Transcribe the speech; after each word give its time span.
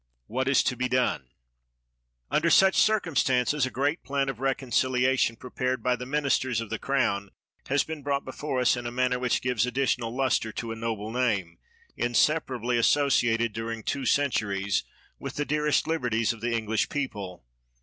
What 0.25 0.47
is 0.47 0.63
to 0.63 0.75
be 0.75 0.89
done? 0.89 1.27
Under 2.31 2.49
such 2.49 2.75
circumstances, 2.75 3.67
a 3.67 3.69
great 3.69 4.01
plan 4.03 4.29
of 4.29 4.39
reconciliation, 4.39 5.35
prepared 5.35 5.83
by 5.83 5.95
the 5.95 6.07
ministers 6.07 6.59
of 6.59 6.71
the 6.71 6.79
132. 6.83 6.91
MACAULAY 6.91 7.11
Crown, 7.11 7.31
has 7.67 7.83
been 7.83 8.01
brought 8.01 8.25
before 8.25 8.59
us 8.59 8.75
in 8.75 8.87
a 8.87 8.91
manner 8.91 9.19
which 9.19 9.43
gives 9.43 9.67
additional 9.67 10.09
luster 10.09 10.51
to 10.51 10.71
a 10.71 10.75
noble 10.75 11.11
name, 11.11 11.59
inseparably 11.95 12.77
associated 12.77 13.53
during 13.53 13.83
two 13.83 14.07
centuries 14.07 14.83
with 15.19 15.35
the 15.35 15.45
dearest 15.45 15.85
liberties 15.85 16.33
of 16.33 16.41
the 16.41 16.57
English 16.57 16.89
people. 16.89 17.45